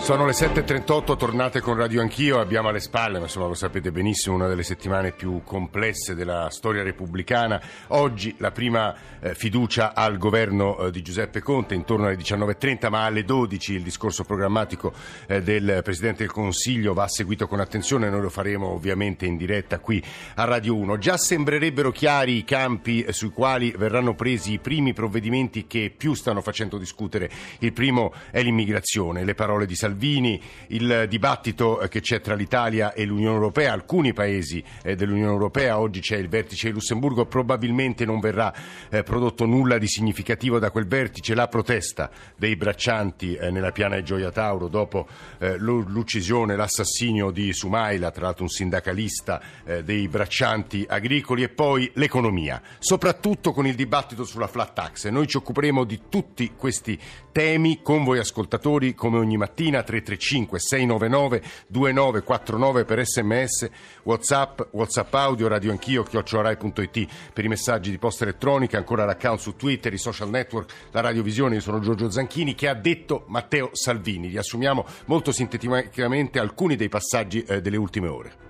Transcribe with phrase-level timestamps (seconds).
[0.00, 4.34] Sono le 7.38, tornate con Radio Anch'io, abbiamo alle spalle, ma insomma lo sapete benissimo,
[4.34, 7.60] una delle settimane più complesse della storia repubblicana.
[7.88, 13.04] Oggi la prima eh, fiducia al governo eh, di Giuseppe Conte intorno alle 19.30, ma
[13.04, 14.92] alle 12 il discorso programmatico
[15.26, 19.78] eh, del Presidente del Consiglio va seguito con attenzione, noi lo faremo ovviamente in diretta
[19.78, 20.02] qui
[20.36, 20.98] a Radio 1.
[20.98, 26.14] Già sembrerebbero chiari i campi eh, sui quali verranno presi i primi provvedimenti che più
[26.14, 27.30] stanno facendo discutere.
[27.58, 32.34] Il primo è l'immigrazione, le parole di Salvini Salvini, il dibattito eh, che c'è tra
[32.34, 37.26] l'Italia e l'Unione Europea, alcuni paesi eh, dell'Unione Europea, oggi c'è il vertice di Lussemburgo,
[37.26, 38.54] probabilmente non verrà
[38.88, 44.04] eh, prodotto nulla di significativo da quel vertice, la protesta dei braccianti nella piana di
[44.04, 45.06] Gioia Tauro dopo
[45.38, 49.40] l'uccisione, l'assassinio di Sumaila, tra l'altro un sindacalista
[49.82, 55.08] dei braccianti agricoli e poi l'economia, soprattutto con il dibattito sulla flat tax.
[55.08, 56.98] Noi ci occuperemo di tutti questi
[57.32, 63.70] temi con voi ascoltatori come ogni mattina 335 699 2949 per sms,
[64.02, 69.56] whatsapp, whatsapp audio, radio anch'io, chiocciorai.it per i messaggi di posta elettronica, ancora l'account su
[69.56, 74.28] Twitter, i social network, la radiovisione, io sono Giorgio Zanchini, che ha detto Matteo Salvini.
[74.28, 78.49] Riassumiamo molto sinteticamente alcuni dei passaggi eh, delle ultime ore.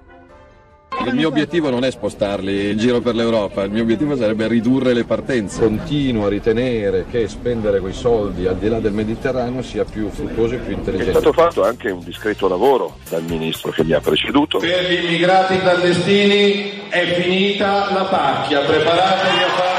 [1.07, 4.93] Il mio obiettivo non è spostarli in giro per l'Europa, il mio obiettivo sarebbe ridurre
[4.93, 5.61] le partenze.
[5.61, 10.55] Continuo a ritenere che spendere quei soldi al di là del Mediterraneo sia più fruttuoso
[10.55, 11.11] e più intelligente.
[11.11, 14.59] È stato fatto anche un discreto lavoro dal ministro che gli ha preceduto.
[14.59, 19.70] Per gli immigrati clandestini è finita la pacchia, preparatevi a farne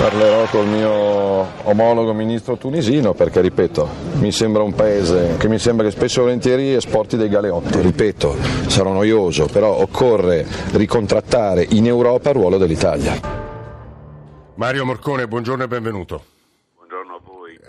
[0.00, 5.84] Parlerò col mio omologo ministro tunisino perché, ripeto, mi sembra un paese che mi sembra
[5.84, 7.82] che spesso e volentieri esporti dei galeotti.
[7.82, 8.34] Ripeto,
[8.66, 13.20] sarò noioso, però occorre ricontrattare in Europa il ruolo dell'Italia.
[14.54, 16.29] Mario Morcone, buongiorno e benvenuto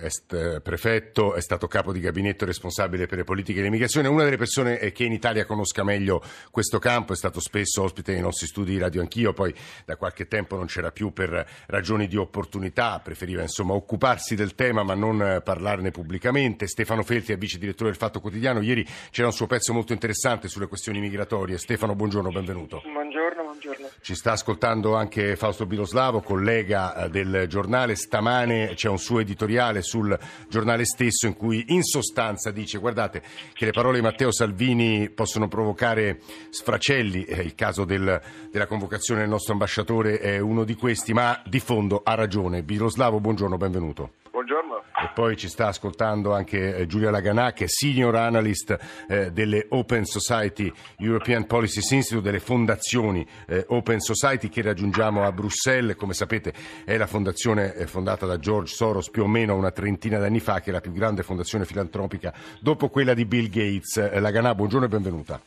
[0.02, 4.92] est prefetto, è stato capo di gabinetto responsabile per le politiche dell'immigrazione, una delle persone
[4.92, 8.78] che in Italia conosca meglio questo campo, è stato spesso ospite nei nostri studi di
[8.78, 9.54] radio anch'io, poi
[9.86, 14.84] da qualche tempo non c'era più per ragioni di opportunità, preferiva insomma occuparsi del tema
[14.84, 16.68] ma non parlarne pubblicamente.
[16.68, 20.48] Stefano Felti è vice direttore del Fatto Quotidiano, ieri c'era un suo pezzo molto interessante
[20.48, 21.58] sulle questioni migratorie.
[21.58, 22.82] Stefano, buongiorno, benvenuto.
[22.84, 23.90] Buongiorno, buongiorno.
[24.02, 27.96] Ci sta ascoltando anche Fausto Biloslavo, collega eh, del giornale.
[27.96, 33.22] Stamane c'è un suo editoriale sul giornale stesso in cui in sostanza dice guardate
[33.52, 39.22] che le parole di Matteo Salvini possono provocare sfracelli, eh, il caso del, della convocazione
[39.22, 42.64] del nostro ambasciatore è uno di questi, ma di fondo ha ragione.
[42.64, 44.21] Biloslavo, buongiorno, benvenuto.
[44.42, 44.84] Buongiorno.
[45.00, 48.76] E poi ci sta ascoltando anche eh, Giulia Laganà, che è senior analyst
[49.08, 55.32] eh, delle Open Society European Policies Institute, delle fondazioni eh, Open Society che raggiungiamo a
[55.32, 55.96] Bruxelles.
[55.96, 56.54] Come sapete
[56.84, 60.60] è la fondazione eh, fondata da George Soros più o meno una trentina d'anni fa,
[60.60, 63.98] che è la più grande fondazione filantropica dopo quella di Bill Gates.
[63.98, 65.40] Eh, Laganà, buongiorno e benvenuta.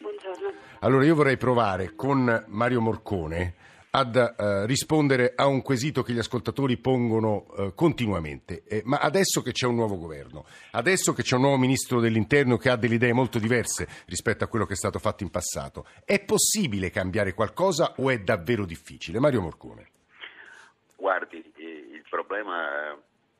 [0.00, 0.52] Buongiorno.
[0.80, 3.54] Allora io vorrei provare con Mario Morcone
[3.96, 8.64] ad eh, rispondere a un quesito che gli ascoltatori pongono eh, continuamente.
[8.64, 12.56] Eh, ma adesso che c'è un nuovo governo, adesso che c'è un nuovo ministro dell'interno
[12.56, 15.86] che ha delle idee molto diverse rispetto a quello che è stato fatto in passato,
[16.04, 19.20] è possibile cambiare qualcosa o è davvero difficile?
[19.20, 19.90] Mario Morcone.
[20.96, 22.98] Guardi, il problema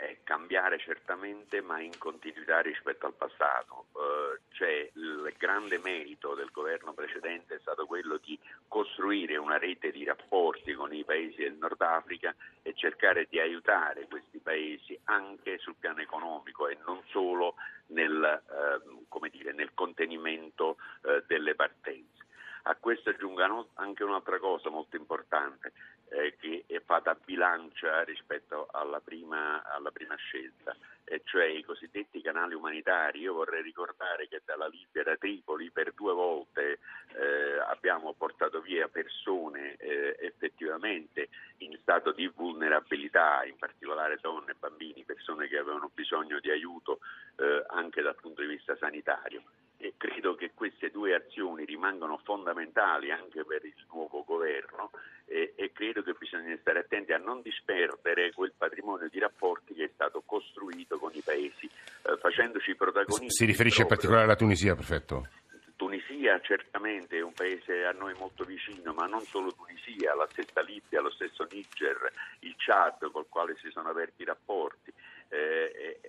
[0.08, 3.86] è cambiare certamente ma in continuità rispetto al passato.
[3.94, 8.38] Eh, cioè, il grande merito del governo precedente è stato quello di
[8.68, 14.06] costruire una rete di rapporti con i paesi del Nord Africa e cercare di aiutare
[14.08, 17.54] questi paesi anche sul piano economico e non solo
[17.88, 22.23] nel, eh, dire, nel contenimento eh, delle partenze.
[22.66, 25.72] A questo aggiungano anche un'altra cosa molto importante
[26.08, 32.22] eh, che è fatta bilancia rispetto alla prima, alla prima scelta, e cioè i cosiddetti
[32.22, 33.20] canali umanitari.
[33.20, 36.78] Io vorrei ricordare che dalla Libia, da Tripoli, per due volte
[37.16, 44.56] eh, abbiamo portato via persone eh, effettivamente in stato di vulnerabilità, in particolare donne e
[44.58, 47.00] bambini, persone che avevano bisogno di aiuto
[47.36, 49.42] eh, anche dal punto di vista sanitario
[49.84, 54.90] e credo che queste due azioni rimangano fondamentali anche per il nuovo governo
[55.26, 59.84] e, e, credo che bisogna stare attenti a non disperdere quel patrimonio di rapporti che
[59.84, 63.28] è stato costruito con i paesi, eh, facendoci protagonisti.
[63.28, 65.28] Si riferisce in particolare alla Tunisia, perfetto.
[65.76, 70.62] Tunisia certamente è un paese a noi molto vicino, ma non solo Tunisia, la stessa
[70.62, 72.10] Libia, lo stesso Niger,
[72.40, 74.90] il Chad col quale si sono aperti i rapporti.
[75.28, 76.00] Eh,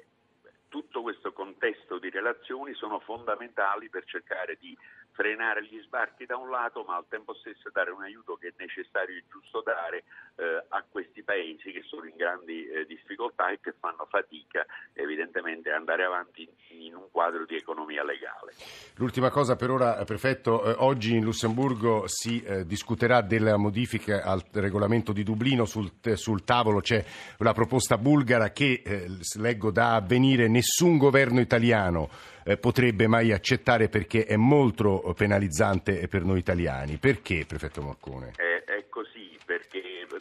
[0.76, 4.78] tutto questo contesto di relazioni sono fondamentali per cercare di
[5.16, 8.54] frenare gli sbarchi da un lato, ma al tempo stesso dare un aiuto che è
[8.58, 10.04] necessario e giusto dare
[10.36, 15.72] eh, a questi paesi che sono in grandi eh, difficoltà e che fanno fatica evidentemente
[15.72, 18.54] a andare avanti in un quadro di economia legale.
[18.96, 24.44] L'ultima cosa per ora, prefetto, eh, oggi in Lussemburgo si eh, discuterà della modifica al
[24.52, 27.04] regolamento di Dublino, sul, sul tavolo c'è
[27.38, 29.08] la proposta bulgara che eh,
[29.40, 36.24] leggo da avvenire nessun governo italiano eh, potrebbe mai accettare perché è molto penalizzante per
[36.24, 36.98] noi italiani.
[36.98, 38.34] Perché, prefetto Morcone?
[38.36, 40.18] È, è così, perché mm,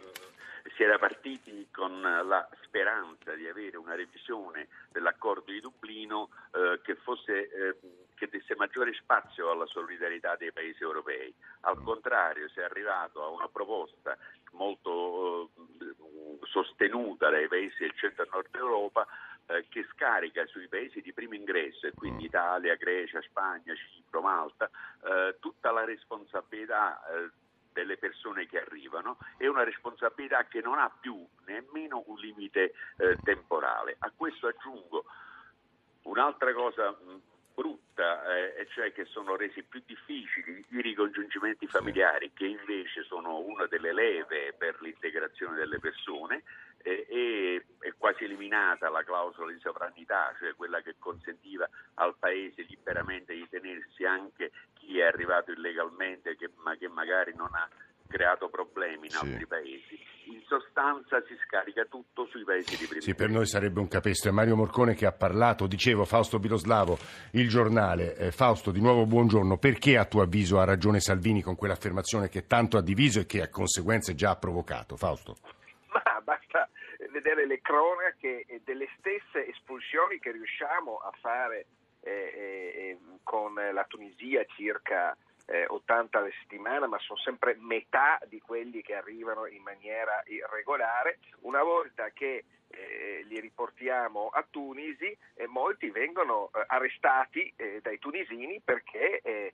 [0.74, 6.94] si era partiti con la speranza di avere una revisione dell'accordo di Dublino eh, che,
[6.96, 7.76] fosse, eh,
[8.14, 11.32] che desse maggiore spazio alla solidarietà dei paesi europei.
[11.60, 14.16] Al contrario, si è arrivato a una proposta
[14.52, 15.50] molto
[15.80, 15.94] eh,
[16.46, 19.06] sostenuta dai paesi del centro e nord Europa
[19.46, 22.26] eh, che scarica sui paesi di primo ingresso, e quindi mm.
[22.26, 24.70] Italia, Grecia, Spagna, Cipro, Malta,
[25.04, 27.30] eh, tutta la responsabilità eh,
[27.72, 33.18] delle persone che arrivano è una responsabilità che non ha più nemmeno un limite eh,
[33.22, 33.96] temporale.
[33.98, 35.04] A questo aggiungo
[36.02, 37.20] un'altra cosa mh,
[37.54, 43.38] brutta, eh, e cioè che sono resi più difficili i ricongiungimenti familiari, che invece sono
[43.38, 46.42] una delle leve per l'integrazione delle persone,
[46.92, 53.32] e è quasi eliminata la clausola di sovranità, cioè quella che consentiva al Paese liberamente
[53.34, 57.66] di tenersi anche chi è arrivato illegalmente, che, ma che magari non ha
[58.06, 59.24] creato problemi in sì.
[59.24, 59.98] altri paesi.
[60.26, 63.02] In sostanza si scarica tutto sui paesi di prima.
[63.02, 64.30] Sì, per noi sarebbe un capestro.
[64.30, 66.98] È Mario Morcone che ha parlato, dicevo Fausto Biloslavo,
[67.32, 68.16] il giornale.
[68.16, 69.58] Eh, Fausto, di nuovo buongiorno.
[69.58, 73.42] Perché a tuo avviso ha ragione Salvini con quell'affermazione che tanto ha diviso e che
[73.42, 74.96] a conseguenze già ha provocato?
[74.96, 75.36] Fausto?
[77.24, 81.64] Vedere le cronache delle stesse espulsioni che riusciamo a fare
[82.02, 85.16] eh, eh, con la Tunisia circa
[85.46, 91.18] eh, 80 alla settimana, ma sono sempre metà di quelli che arrivano in maniera irregolare.
[91.40, 92.44] Una volta che
[92.76, 99.52] eh, li riportiamo a Tunisi e molti vengono eh, arrestati eh, dai tunisini perché eh,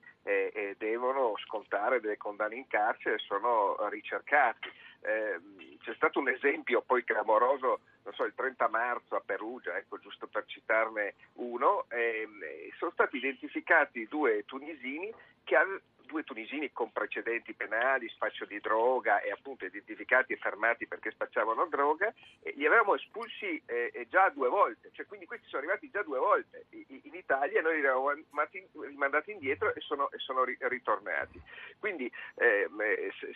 [0.77, 4.69] devono scontare delle condanne in carcere e sono ricercati.
[5.01, 7.79] Ehm, c'è stato un esempio poi clamoroso,
[8.11, 12.39] so, il 30 marzo a Perugia, ecco, giusto per citarne uno, ehm,
[12.77, 15.11] sono stati identificati due tunisini
[15.43, 15.55] che
[16.11, 21.65] due tunisini con precedenti penali, spaccio di droga e appunto identificati e fermati perché spacciavano
[21.67, 22.13] droga,
[22.43, 26.65] li avevamo espulsi eh, già due volte, cioè quindi questi sono arrivati già due volte
[26.69, 28.11] in Italia, e noi li avevamo
[28.81, 31.41] rimandati indietro e sono, e sono ritornati.
[31.79, 32.69] Quindi eh,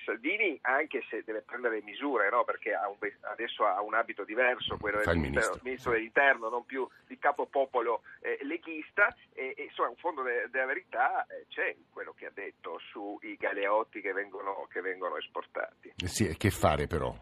[0.03, 2.43] Salvini, anche se deve prendere misure, no?
[2.43, 5.59] perché ha un, adesso ha un abito diverso, quello del ministro.
[5.63, 5.91] ministro.
[5.91, 10.65] dell'interno, non più di capo popolo eh, leghista, e, e insomma un fondo de- della
[10.65, 15.93] verità eh, c'è quello che ha detto effetto sui galeotti che vengono, che vengono esportati.
[15.95, 17.13] Eh sì, e che fare però?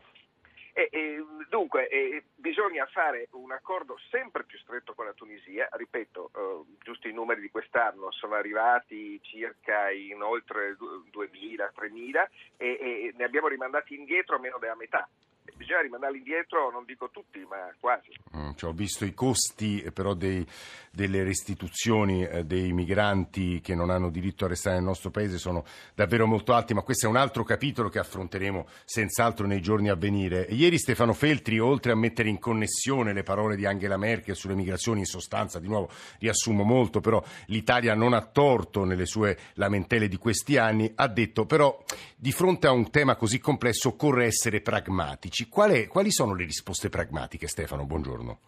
[0.76, 6.32] E, e, dunque eh, bisogna fare un accordo sempre più stretto con la Tunisia, ripeto,
[6.34, 13.24] eh, giusto i numeri di quest'anno sono arrivati circa in oltre 2.000-3.000 e, e ne
[13.24, 15.08] abbiamo rimandati indietro meno della metà
[15.56, 18.10] bisogna rimandarli indietro, non dico tutti, ma quasi.
[18.36, 20.46] Mm, cioè, ho visto i costi eh, però dei,
[20.92, 25.66] delle restituzioni eh, dei migranti che non hanno diritto a restare nel nostro paese sono
[25.96, 29.96] davvero molto alti, ma questo è un altro capitolo che affronteremo senz'altro nei giorni a
[29.96, 30.48] venire.
[30.50, 35.00] Ieri Stefano Feltri, oltre a mettere in connessione le parole di Angela Merkel sulle migrazioni,
[35.00, 40.18] in sostanza, di nuovo riassumo molto, però l'Italia non ha torto nelle sue lamentele di
[40.18, 41.84] questi anni, ha detto però
[42.16, 46.90] di fronte a un tema così complesso occorre essere pragmatici Quali, quali sono le risposte
[46.90, 47.86] pragmatiche, Stefano?
[47.86, 48.40] Buongiorno.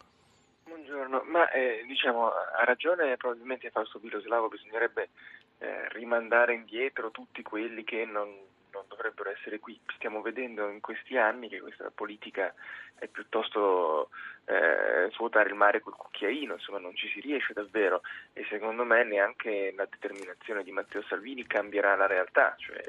[0.63, 5.09] Buongiorno, ma eh, diciamo, ha ragione probabilmente Fausto Biloslavo, bisognerebbe
[5.59, 8.35] eh, rimandare indietro tutti quelli che non,
[8.71, 9.79] non dovrebbero essere qui.
[9.93, 12.51] Stiamo vedendo in questi anni che questa politica
[12.97, 14.09] è piuttosto
[14.45, 18.01] eh, il mare col cucchiaino, insomma non ci si riesce davvero
[18.33, 22.81] e secondo me neanche la determinazione di Matteo Salvini cambierà la realtà, cioè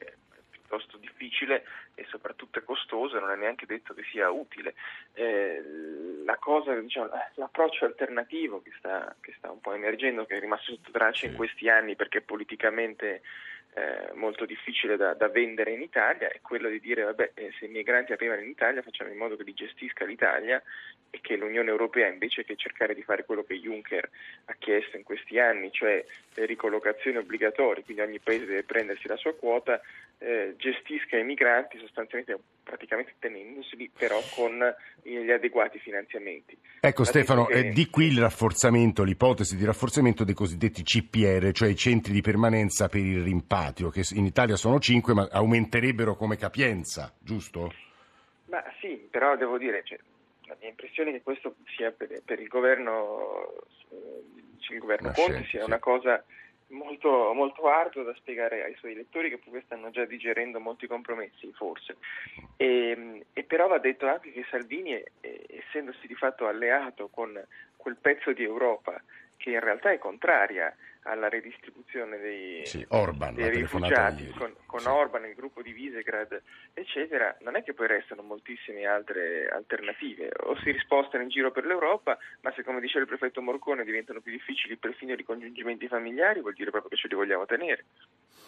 [0.67, 4.75] piuttosto difficile e soprattutto è costoso e non è neanche detto che sia utile.
[5.15, 5.63] Eh,
[6.25, 10.73] la cosa, diciamo, l'approccio alternativo che sta, che sta, un po' emergendo, che è rimasto
[10.73, 13.23] sotto traccia in questi anni perché politicamente
[13.77, 17.67] eh, molto difficile da, da, vendere in Italia è quello di dire vabbè eh, se
[17.67, 20.63] i migranti arrivano in Italia facciamo in modo che li gestisca l'Italia
[21.11, 24.09] e che l'Unione Europea invece che cercare di fare quello che Juncker
[24.47, 26.03] ha chiesto in questi anni, cioè
[26.35, 29.81] le ricollocazioni obbligatorie, quindi ogni paese deve prendersi la sua quota,
[30.19, 34.59] eh, gestisca i migranti sostanzialmente praticamente tenendoseli però con
[35.03, 36.57] gli adeguati finanziamenti.
[36.81, 37.59] Ecco la Stefano, che...
[37.59, 42.23] eh, di qui il rafforzamento, l'ipotesi di rafforzamento dei cosiddetti CPR, cioè i centri di
[42.23, 43.23] permanenza per il
[43.67, 47.73] rimpatrio, che in Italia sono 5 ma aumenterebbero come capienza, giusto?
[48.47, 49.99] Ma sì, però devo dire, cioè,
[50.47, 53.53] la mia impressione è che questo sia per, per il governo,
[53.91, 55.67] eh, il governo Conte sia sì.
[55.67, 56.25] una cosa
[56.69, 61.51] molto, molto arduo da spiegare ai suoi lettori che pure stanno già digerendo molti compromessi,
[61.53, 61.97] forse.
[62.57, 67.41] E, e però va detto anche che Salvini, eh, essendosi di fatto alleato con
[67.77, 69.01] quel pezzo di Europa
[69.37, 70.75] che in realtà è contraria
[71.07, 74.89] alla redistribuzione dei, sì, Orban, dei rifugiati con, con sì.
[74.89, 76.43] Orban, il gruppo di Visegrad,
[76.75, 80.31] eccetera, non è che poi restano moltissime altre alternative.
[80.45, 84.21] O si rispostano in giro per l'Europa, ma se come diceva il prefetto Morcone diventano
[84.21, 87.85] più difficili perfino i ricongiungimenti familiari, vuol dire proprio che ce li vogliamo tenere.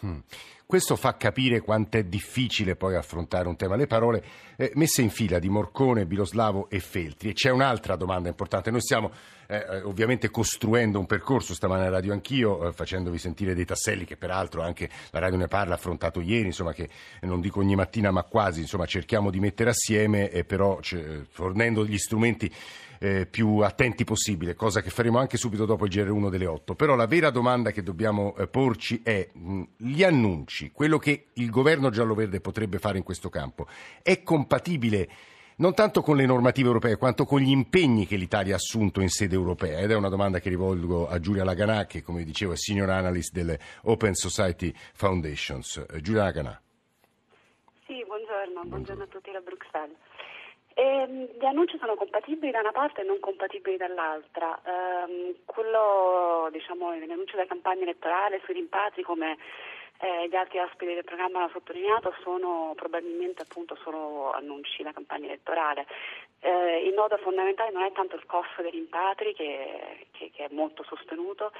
[0.01, 0.19] Hmm.
[0.65, 3.75] Questo fa capire quanto è difficile poi affrontare un tema.
[3.75, 4.23] Le parole
[4.55, 7.29] eh, messe in fila di Morcone, Biloslavo e Feltri.
[7.29, 8.69] E c'è un'altra domanda importante.
[8.69, 9.11] Noi stiamo
[9.47, 14.05] eh, eh ovviamente costruendo un percorso stamane a Radio Anch'io, eh, facendovi sentire dei tasselli
[14.05, 16.89] che peraltro anche la Radio ne parla, ha affrontato ieri, insomma che
[17.21, 20.79] non dico ogni mattina ma quasi, insomma cerchiamo di mettere assieme, e però
[21.29, 22.51] fornendo gli strumenti
[22.99, 26.75] eh, più attenti possibile, cosa che faremo anche subito dopo il GR1 delle 8.
[26.75, 31.49] Però la vera domanda che dobbiamo eh, porci è mh, gli annunci, quello che il
[31.49, 33.67] governo giallo-verde potrebbe fare in questo campo,
[34.03, 35.09] è compatibile
[35.59, 39.09] non tanto con le normative europee quanto con gli impegni che l'Italia ha assunto in
[39.09, 42.55] sede europea ed è una domanda che rivolgo a Giulia Laganà che come dicevo è
[42.55, 45.85] senior analyst delle Open Society Foundations.
[45.91, 46.61] Eh, Giulia Laganà.
[47.85, 49.97] Sì, buongiorno, buongiorno a tutti da Bruxelles.
[50.75, 54.61] E, gli annunci sono compatibili da una parte e non compatibili dall'altra.
[54.63, 59.35] Um, quello, diciamo, l'annuncio della campagna elettorale sui rimpatri, come
[59.99, 65.25] eh, gli altri ospiti del programma hanno sottolineato, sono probabilmente appunto solo annunci da campagna
[65.25, 65.85] elettorale.
[66.39, 70.53] Eh, il nodo fondamentale non è tanto il costo dei rimpatri, che, che, che è
[70.53, 71.51] molto sostenuto,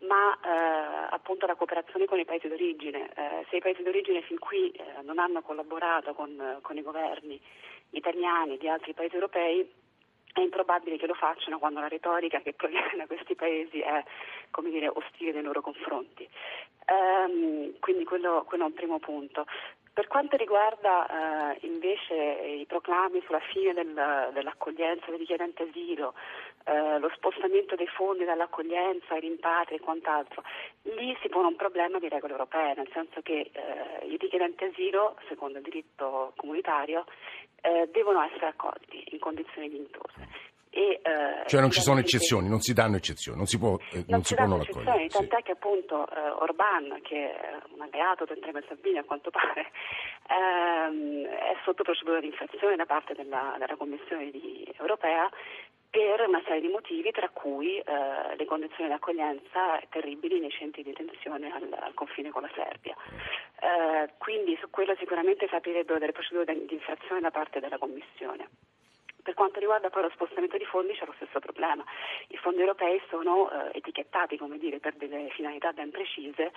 [0.00, 3.10] ma eh, appunto la cooperazione con i paesi d'origine.
[3.14, 7.38] Eh, se i paesi d'origine fin qui eh, non hanno collaborato con, con i governi,
[7.90, 9.70] italiani di altri paesi europei
[10.32, 14.02] è improbabile che lo facciano quando la retorica che proviene da questi paesi è
[14.50, 16.28] come dire, ostile nei loro confronti.
[16.86, 19.46] Um, quindi quello, quello, è un primo punto.
[19.92, 26.14] Per quanto riguarda uh, invece i proclami sulla fine del, dell'accoglienza dei richiedenti asilo,
[26.64, 30.42] uh, lo spostamento dei fondi dall'accoglienza ai rimpatri e quant'altro,
[30.96, 35.16] lì si pone un problema di regole europee, nel senso che uh, i richiedenti asilo,
[35.28, 37.04] secondo il diritto comunitario,
[37.62, 40.50] eh, devono essere accolti in condizioni dignitose.
[40.74, 43.96] E, eh, cioè non ci sono eccezioni, non si danno eccezioni, non si può eh,
[43.96, 45.06] non, non si può non accogliere.
[45.08, 45.42] Tant'è sì.
[45.42, 49.70] che appunto eh, Orban, che è un alleato di Andrea Salvini a quanto pare,
[50.32, 55.28] ehm, è sotto procedura di infrazione da parte della, della Commissione di, europea
[55.92, 57.84] per una serie di motivi, tra cui eh,
[58.34, 62.96] le condizioni di accoglienza terribili nei centri di detenzione al, al confine con la Serbia.
[63.60, 65.54] Eh, quindi su quello sicuramente si
[65.98, 68.48] delle procedure di infrazione da parte della Commissione.
[69.22, 71.84] Per quanto riguarda poi lo spostamento di fondi c'è lo stesso problema.
[72.28, 76.52] I fondi europei sono eh, etichettati dire, per delle finalità ben precise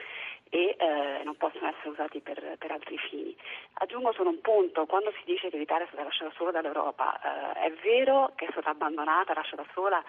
[0.50, 3.36] e eh, non possono essere usati per, per, altri fini.
[3.74, 7.68] Aggiungo solo un punto, quando si dice che l'Italia è stata lasciata sola dall'Europa, eh,
[7.68, 10.04] è vero che è stata abbandonata, lasciata sola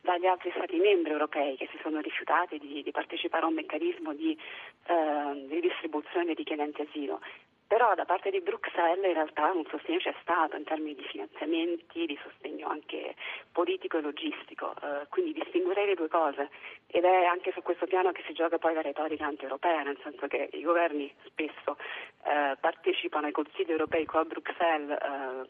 [0.00, 4.14] dagli altri Stati membri europei che si sono rifiutati di, di partecipare a un meccanismo
[4.14, 4.38] di,
[4.86, 7.20] eh, di distribuzione dei richiedenti asilo
[7.68, 12.06] però da parte di Bruxelles in realtà un sostegno c'è stato in termini di finanziamenti,
[12.06, 13.14] di sostegno anche
[13.52, 16.48] politico e logistico, eh, quindi distinguerei le due cose.
[16.86, 20.26] Ed è anche su questo piano che si gioca poi la retorica anti-europea, nel senso
[20.28, 21.76] che i governi spesso
[22.24, 25.48] eh, partecipano ai consigli europei qua a Bruxelles eh,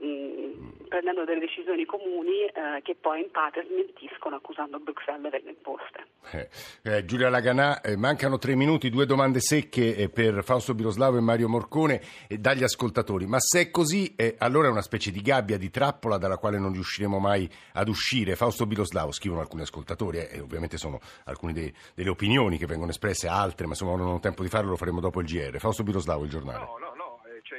[0.00, 6.06] mh, prendendo delle decisioni comuni eh, che poi in parte smentiscono accusando Bruxelles delle imposte.
[6.32, 6.48] Eh,
[6.82, 11.20] eh, Giulia Laganà, eh, mancano tre minuti, due domande secche eh, per Fausto Biloslavo e
[11.20, 13.26] Mario Morcone dagli ascoltatori.
[13.26, 16.58] Ma se è così, eh, allora è una specie di gabbia, di trappola dalla quale
[16.58, 18.36] non riusciremo mai ad uscire.
[18.36, 23.28] Fausto Biloslavo, scrivono alcuni ascoltatori, e ovviamente sono alcune dei, delle opinioni che vengono espresse,
[23.28, 25.58] altre, ma insomma non ho tempo di farlo, lo faremo dopo il GR.
[25.58, 26.64] Fausto Biloslavo, il giornale.
[26.64, 26.89] No, no,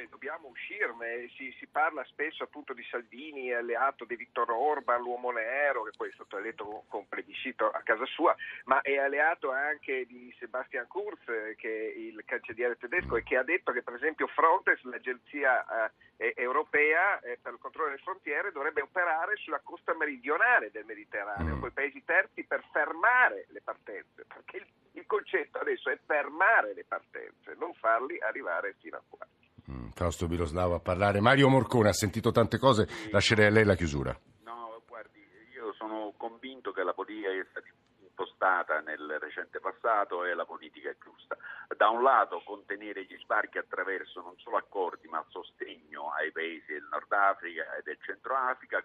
[0.08, 1.28] dobbiamo uscirne.
[1.36, 6.08] Si, si, parla spesso appunto di Salvini, alleato di Vittor Orban, l'uomo nero, che poi
[6.08, 10.86] è stato eletto con, con plebiscito a casa sua, ma è alleato anche di Sebastian
[10.86, 11.24] Kurz,
[11.56, 16.34] che è il cancelliere tedesco, e che ha detto che per esempio Frontex, l'agenzia eh,
[16.36, 21.60] europea eh, per il controllo delle frontiere, dovrebbe operare sulla costa meridionale del Mediterraneo, mm.
[21.60, 26.74] con i paesi terzi per fermare le partenze, perché il, il concetto adesso è fermare
[26.74, 29.26] le partenze, non farli arrivare fino a qua.
[29.72, 31.20] Mm, Fausto Biloslavo a parlare.
[31.20, 34.14] Mario Morcone ha sentito tante cose, lascerei a lei la chiusura.
[34.44, 35.24] No, guardi,
[35.54, 37.66] io sono convinto che la politica che è stata
[37.98, 41.36] impostata nel recente passato e la politica è giusta.
[41.74, 46.86] Da un lato contenere gli sbarchi attraverso non solo accordi ma sostegno ai paesi del
[46.90, 48.84] Nord Africa e del Centro Africa,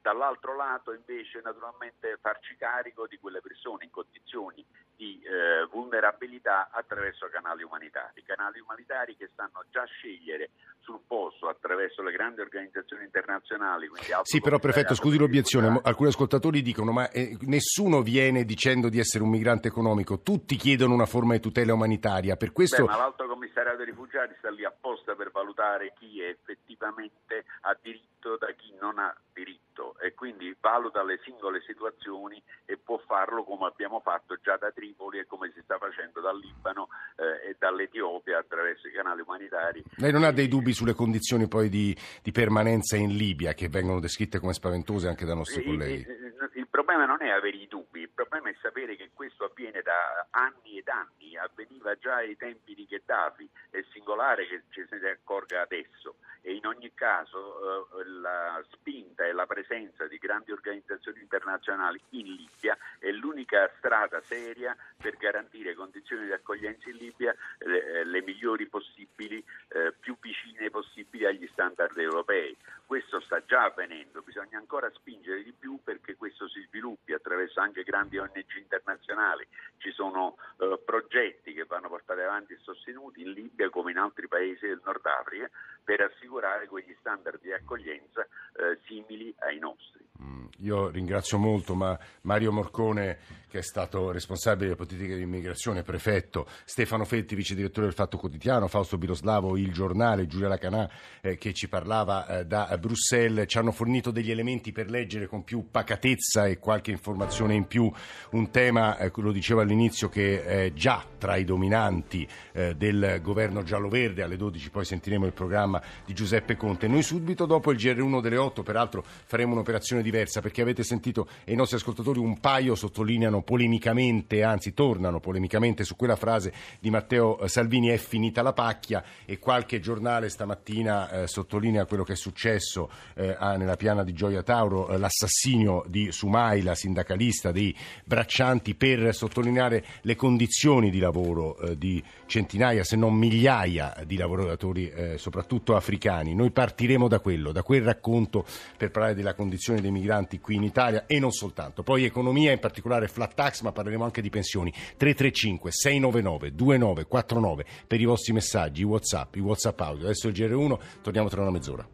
[0.00, 4.64] dall'altro lato invece naturalmente farci carico di quelle persone in condizioni
[4.96, 11.48] di eh, vulnerabilità attraverso canali umanitari, canali umanitari che stanno già a scegliere sul posto
[11.48, 13.88] attraverso le grandi organizzazioni internazionali.
[14.22, 19.24] Sì, però prefetto, scusi l'obiezione, alcuni ascoltatori dicono ma eh, nessuno viene dicendo di essere
[19.24, 22.84] un migrante economico, tutti chiedono una forma di tutela umanitaria, per questo...
[22.84, 28.36] Beh, ma l'Alto Commissariato dei Rifugiati sta lì apposta per valutare chi effettivamente ha diritto
[28.36, 33.66] da chi non ha diritto e quindi valuta le singole situazioni e può farlo come
[33.66, 38.38] abbiamo fatto già da Tripoli e come si sta facendo dal Libano eh, e dall'Etiopia
[38.38, 39.82] attraverso i canali umanitari.
[39.96, 44.00] Lei non ha dei dubbi sulle condizioni poi di, di permanenza in Libia che vengono
[44.00, 46.06] descritte come spaventose anche da nostri colleghi?
[46.08, 50.26] Il, il problema non è avere i dubbi, problema è sapere che questo avviene da
[50.30, 55.10] anni ed anni, avveniva già ai tempi di Gheddafi, è singolare che ci se ne
[55.10, 61.20] accorga adesso e in ogni caso eh, la spinta e la presenza di grandi organizzazioni
[61.20, 68.04] internazionali in Libia è l'unica strada seria per garantire condizioni di accoglienza in Libia eh,
[68.04, 72.56] le migliori possibili, eh, più vicine possibili agli standard europei.
[72.86, 77.82] Questo sta già avvenendo, bisogna ancora spingere di più perché questo si sviluppi attraverso anche
[77.82, 79.46] grandi ONG internazionali.
[79.78, 84.28] Ci sono eh, progetti che vanno portati avanti e sostenuti in Libia come in altri
[84.28, 85.48] paesi del Nord Africa
[85.82, 90.09] per assicurare quegli standard di accoglienza eh, simili ai nostri.
[90.22, 95.82] Mm, io ringrazio molto ma Mario Morcone che è stato responsabile delle politiche di immigrazione,
[95.82, 100.88] prefetto, Stefano Fetti, vice direttore del Fatto Quotidiano, Fausto Biroslavo, Il Giornale, Giulia Lacanà
[101.20, 105.42] eh, che ci parlava eh, da Bruxelles, ci hanno fornito degli elementi per leggere con
[105.42, 107.90] più pacatezza e qualche informazione in più
[108.30, 113.64] un tema, eh, lo dicevo all'inizio, che è già tra i dominanti eh, del governo
[113.64, 116.86] giallo-verde, alle 12 poi sentiremo il programma di Giuseppe Conte.
[116.86, 121.52] Noi subito dopo il GR1 delle 8, peraltro faremo un'operazione diversa perché avete sentito e
[121.52, 127.38] i nostri ascoltatori un paio sottolineano polemicamente, anzi tornano polemicamente su quella frase di Matteo
[127.38, 132.16] eh, Salvini è finita la pacchia e qualche giornale stamattina eh, sottolinea quello che è
[132.16, 138.74] successo eh, nella piana di Gioia Tauro, eh, l'assassinio di Sumai, la sindacalista dei braccianti,
[138.74, 145.18] per sottolineare le condizioni di lavoro eh, di centinaia, se non migliaia di lavoratori, eh,
[145.18, 146.34] soprattutto africani.
[146.34, 148.44] Noi partiremo da quello, da quel racconto
[148.76, 151.82] per parlare della condizione dei migranti qui in Italia e non soltanto.
[151.82, 154.72] Poi economia, in particolare flat tax, ma parleremo anche di pensioni.
[154.72, 160.04] 335 699 2949 per i vostri messaggi, i WhatsApp, i WhatsApp audio.
[160.06, 161.86] Adesso il GR1, torniamo tra una mezz'ora.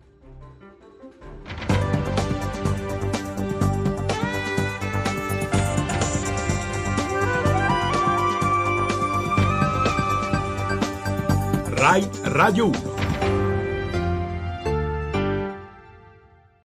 [11.79, 12.96] RAI Radio 1